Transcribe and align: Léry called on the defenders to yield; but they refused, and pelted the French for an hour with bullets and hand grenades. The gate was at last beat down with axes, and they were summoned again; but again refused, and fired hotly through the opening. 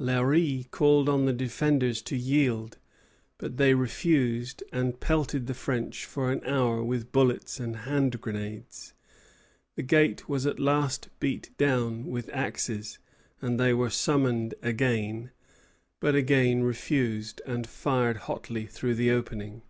Léry 0.00 0.70
called 0.70 1.06
on 1.06 1.26
the 1.26 1.34
defenders 1.34 2.00
to 2.00 2.16
yield; 2.16 2.78
but 3.36 3.58
they 3.58 3.74
refused, 3.74 4.62
and 4.72 4.98
pelted 4.98 5.46
the 5.46 5.52
French 5.52 6.06
for 6.06 6.32
an 6.32 6.40
hour 6.46 6.82
with 6.82 7.12
bullets 7.12 7.60
and 7.60 7.76
hand 7.76 8.18
grenades. 8.18 8.94
The 9.76 9.82
gate 9.82 10.26
was 10.30 10.46
at 10.46 10.58
last 10.58 11.10
beat 11.20 11.54
down 11.58 12.06
with 12.06 12.30
axes, 12.32 12.98
and 13.42 13.60
they 13.60 13.74
were 13.74 13.90
summoned 13.90 14.54
again; 14.62 15.30
but 16.00 16.14
again 16.14 16.62
refused, 16.62 17.42
and 17.44 17.66
fired 17.66 18.16
hotly 18.16 18.64
through 18.64 18.94
the 18.94 19.10
opening. 19.10 19.60